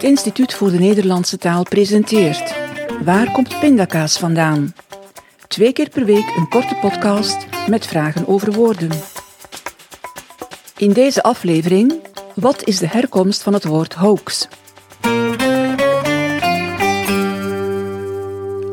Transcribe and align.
Het 0.00 0.08
Instituut 0.08 0.54
voor 0.54 0.70
de 0.70 0.78
Nederlandse 0.78 1.38
Taal 1.38 1.62
presenteert 1.62 2.54
Waar 3.04 3.32
komt 3.32 3.60
pindakaas 3.60 4.18
vandaan? 4.18 4.74
Twee 5.46 5.72
keer 5.72 5.88
per 5.88 6.04
week 6.04 6.36
een 6.36 6.48
korte 6.48 6.74
podcast 6.80 7.46
met 7.68 7.86
vragen 7.86 8.26
over 8.28 8.52
woorden. 8.52 8.90
In 10.76 10.92
deze 10.92 11.22
aflevering, 11.22 11.94
wat 12.34 12.64
is 12.64 12.78
de 12.78 12.86
herkomst 12.86 13.42
van 13.42 13.52
het 13.52 13.64
woord 13.64 13.94
hoax? 13.94 14.48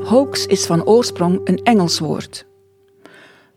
Hoax 0.04 0.46
is 0.46 0.66
van 0.66 0.86
oorsprong 0.86 1.42
een 1.44 1.64
Engels 1.64 2.00
woord. 2.00 2.46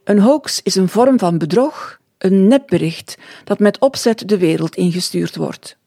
Een 0.05 0.19
hoax 0.19 0.61
is 0.63 0.75
een 0.75 0.89
vorm 0.89 1.19
van 1.19 1.39
bedrog, 1.39 1.99
een 2.19 2.47
nepbericht 2.47 3.19
dat 3.45 3.59
met 3.59 3.79
opzet 3.79 4.29
de 4.29 4.39
wereld 4.39 4.77
ingestuurd 4.77 5.37
wordt. 5.37 5.79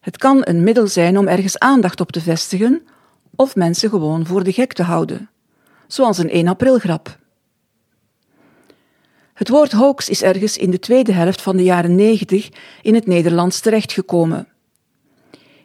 Het 0.00 0.16
kan 0.16 0.40
een 0.44 0.62
middel 0.62 0.86
zijn 0.86 1.18
om 1.18 1.28
ergens 1.28 1.58
aandacht 1.58 2.00
op 2.00 2.12
te 2.12 2.20
vestigen 2.20 2.86
of 3.36 3.56
mensen 3.56 3.90
gewoon 3.90 4.26
voor 4.26 4.44
de 4.44 4.52
gek 4.52 4.72
te 4.72 4.82
houden, 4.82 5.30
zoals 5.86 6.18
een 6.18 6.30
1 6.30 6.48
april 6.48 6.78
grap. 6.78 7.18
Het 9.34 9.48
woord 9.48 9.72
hoax 9.72 10.08
is 10.08 10.22
ergens 10.22 10.56
in 10.56 10.70
de 10.70 10.78
tweede 10.78 11.12
helft 11.12 11.42
van 11.42 11.56
de 11.56 11.62
jaren 11.62 11.94
90 11.94 12.48
in 12.82 12.94
het 12.94 13.06
Nederlands 13.06 13.60
terechtgekomen. 13.60 14.48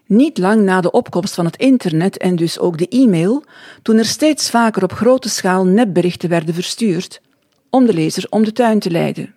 Niet 0.05 0.37
lang 0.37 0.61
na 0.63 0.81
de 0.81 0.91
opkomst 0.91 1.33
van 1.33 1.45
het 1.45 1.57
internet 1.57 2.17
en 2.17 2.35
dus 2.35 2.59
ook 2.59 2.77
de 2.77 2.87
e-mail, 2.87 3.43
toen 3.81 3.97
er 3.97 4.05
steeds 4.05 4.49
vaker 4.49 4.83
op 4.83 4.93
grote 4.93 5.29
schaal 5.29 5.65
nepberichten 5.65 6.29
werden 6.29 6.53
verstuurd 6.53 7.21
om 7.69 7.85
de 7.85 7.93
lezer 7.93 8.27
om 8.29 8.43
de 8.43 8.51
tuin 8.51 8.79
te 8.79 8.91
leiden. 8.91 9.34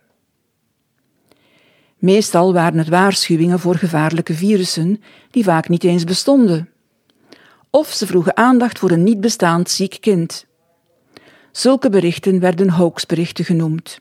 Meestal 1.99 2.53
waren 2.53 2.79
het 2.79 2.89
waarschuwingen 2.89 3.59
voor 3.59 3.75
gevaarlijke 3.75 4.35
virussen 4.35 5.03
die 5.31 5.45
vaak 5.45 5.69
niet 5.69 5.85
eens 5.85 6.05
bestonden. 6.05 6.69
Of 7.71 7.93
ze 7.93 8.07
vroegen 8.07 8.37
aandacht 8.37 8.79
voor 8.79 8.91
een 8.91 9.03
niet 9.03 9.21
bestaand 9.21 9.71
ziek 9.71 9.97
kind. 10.01 10.47
Zulke 11.53 11.91
berichten 11.91 12.41
werden 12.41 12.71
hoaxberichten 12.71 13.45
genoemd. 13.45 14.01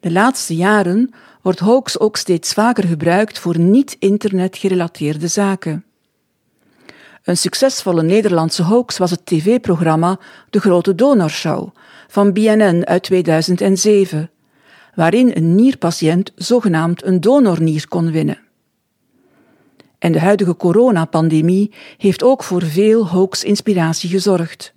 De 0.00 0.10
laatste 0.10 0.56
jaren 0.56 1.14
wordt 1.42 1.58
hoax 1.58 1.98
ook 1.98 2.16
steeds 2.16 2.52
vaker 2.52 2.84
gebruikt 2.84 3.38
voor 3.38 3.58
niet-internet 3.58 4.56
gerelateerde 4.56 5.28
zaken. 5.28 5.84
Een 7.22 7.36
succesvolle 7.36 8.02
Nederlandse 8.02 8.62
hoax 8.62 8.98
was 8.98 9.10
het 9.10 9.26
tv-programma 9.26 10.18
De 10.50 10.60
Grote 10.60 10.94
Donorshow 10.94 11.68
van 12.08 12.32
BNN 12.32 12.82
uit 12.84 13.02
2007, 13.02 14.30
waarin 14.94 15.30
een 15.34 15.54
nierpatiënt 15.54 16.32
zogenaamd 16.34 17.04
een 17.04 17.20
donornier 17.20 17.88
kon 17.88 18.10
winnen. 18.10 18.40
En 19.98 20.12
de 20.12 20.20
huidige 20.20 20.56
coronapandemie 20.56 21.72
heeft 21.96 22.22
ook 22.22 22.42
voor 22.42 22.62
veel 22.62 23.08
hoax-inspiratie 23.08 24.10
gezorgd. 24.10 24.74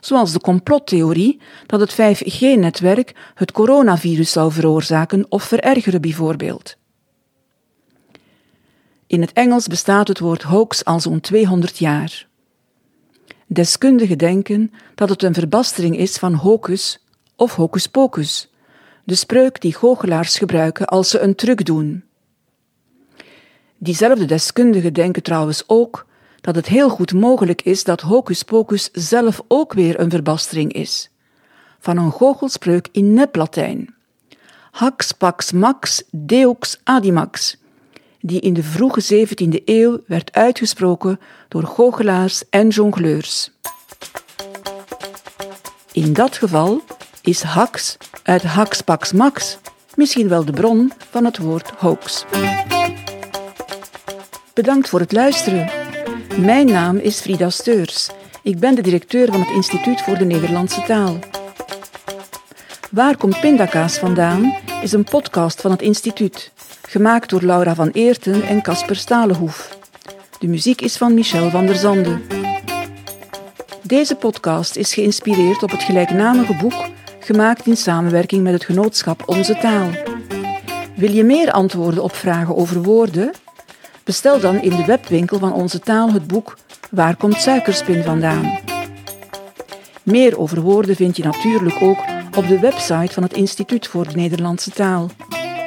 Zoals 0.00 0.32
de 0.32 0.40
complottheorie 0.40 1.40
dat 1.66 1.80
het 1.80 1.92
5G-netwerk 1.92 3.14
het 3.34 3.52
coronavirus 3.52 4.32
zou 4.32 4.52
veroorzaken 4.52 5.26
of 5.28 5.42
verergeren, 5.42 6.00
bijvoorbeeld. 6.00 6.76
In 9.06 9.20
het 9.20 9.32
Engels 9.32 9.66
bestaat 9.66 10.08
het 10.08 10.18
woord 10.18 10.42
hoax 10.42 10.84
al 10.84 11.00
zo'n 11.00 11.20
200 11.20 11.78
jaar. 11.78 12.26
Deskundigen 13.46 14.18
denken 14.18 14.72
dat 14.94 15.08
het 15.08 15.22
een 15.22 15.34
verbastering 15.34 15.96
is 15.96 16.16
van 16.16 16.34
hocus 16.34 17.04
of 17.36 17.54
hocus 17.54 17.86
pocus, 17.86 18.50
de 19.08 19.14
spreuk 19.14 19.60
die 19.60 19.74
goochelaars 19.74 20.38
gebruiken 20.38 20.86
als 20.86 21.10
ze 21.10 21.18
een 21.18 21.34
truc 21.34 21.64
doen. 21.64 22.04
Diezelfde 23.78 24.24
deskundigen 24.24 24.92
denken 24.92 25.22
trouwens 25.22 25.64
ook 25.66 26.06
dat 26.40 26.54
het 26.54 26.66
heel 26.66 26.88
goed 26.88 27.12
mogelijk 27.12 27.62
is 27.62 27.84
dat 27.84 28.00
hocus 28.00 28.42
pocus 28.42 28.88
zelf 28.92 29.42
ook 29.46 29.72
weer 29.72 30.00
een 30.00 30.10
verbastering 30.10 30.72
is, 30.72 31.10
van 31.78 31.96
een 31.96 32.12
goochelspreuk 32.12 32.88
in 32.92 33.14
neplatijn. 33.14 33.94
Hax 34.70 35.12
pax 35.12 35.52
max 35.52 36.02
deux 36.10 36.80
adimax, 36.84 37.56
die 38.20 38.40
in 38.40 38.54
de 38.54 38.62
vroege 38.62 39.26
17e 39.26 39.64
eeuw 39.64 40.00
werd 40.06 40.32
uitgesproken 40.32 41.20
door 41.48 41.64
goochelaars 41.64 42.48
en 42.48 42.68
jongleurs. 42.68 43.50
In 45.92 46.12
dat 46.12 46.36
geval 46.36 46.82
is 47.22 47.42
hax 47.42 47.96
uit 48.28 48.84
pax 48.84 49.12
max 49.12 49.58
misschien 49.94 50.28
wel 50.28 50.44
de 50.44 50.52
bron 50.52 50.92
van 51.10 51.24
het 51.24 51.38
woord 51.38 51.70
hoax. 51.78 52.24
Bedankt 54.54 54.88
voor 54.88 55.00
het 55.00 55.12
luisteren. 55.12 55.70
Mijn 56.36 56.66
naam 56.66 56.96
is 56.96 57.20
Frida 57.20 57.50
Steurs. 57.50 58.08
Ik 58.42 58.58
ben 58.58 58.74
de 58.74 58.82
directeur 58.82 59.26
van 59.26 59.40
het 59.40 59.50
Instituut 59.50 60.00
voor 60.00 60.18
de 60.18 60.24
Nederlandse 60.24 60.82
Taal. 60.82 61.18
Waar 62.90 63.16
komt 63.16 63.40
pindakaas 63.40 63.98
vandaan 63.98 64.56
is 64.82 64.92
een 64.92 65.04
podcast 65.04 65.60
van 65.60 65.70
het 65.70 65.82
instituut, 65.82 66.52
gemaakt 66.88 67.30
door 67.30 67.42
Laura 67.42 67.74
van 67.74 67.90
Eerten 67.90 68.42
en 68.42 68.62
Casper 68.62 68.96
Stalenhoef. 68.96 69.78
De 70.38 70.46
muziek 70.46 70.80
is 70.80 70.96
van 70.96 71.14
Michel 71.14 71.50
van 71.50 71.66
der 71.66 71.76
Zande. 71.76 72.20
Deze 73.82 74.14
podcast 74.14 74.76
is 74.76 74.94
geïnspireerd 74.94 75.62
op 75.62 75.70
het 75.70 75.82
gelijknamige 75.82 76.54
boek, 76.54 76.96
gemaakt 77.28 77.66
in 77.66 77.76
samenwerking 77.76 78.42
met 78.42 78.52
het 78.52 78.64
genootschap 78.64 79.22
Onze 79.26 79.56
Taal. 79.58 79.90
Wil 80.96 81.10
je 81.10 81.24
meer 81.24 81.52
antwoorden 81.52 82.02
op 82.02 82.14
vragen 82.14 82.56
over 82.56 82.82
woorden? 82.82 83.30
Bestel 84.04 84.40
dan 84.40 84.60
in 84.62 84.70
de 84.70 84.84
webwinkel 84.84 85.38
van 85.38 85.52
Onze 85.52 85.78
Taal 85.78 86.12
het 86.12 86.26
boek 86.26 86.56
Waar 86.90 87.16
komt 87.16 87.40
suikerspin 87.40 88.02
vandaan? 88.02 88.58
Meer 90.02 90.38
over 90.38 90.60
woorden 90.60 90.96
vind 90.96 91.16
je 91.16 91.22
natuurlijk 91.22 91.82
ook 91.82 91.98
op 92.36 92.48
de 92.48 92.58
website 92.58 93.12
van 93.12 93.22
het 93.22 93.32
Instituut 93.32 93.86
voor 93.86 94.08
de 94.08 94.14
Nederlandse 94.14 94.70
Taal, 94.70 95.10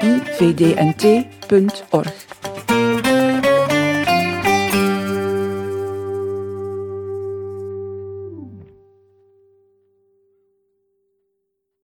ivdnt.org. 0.02 1.22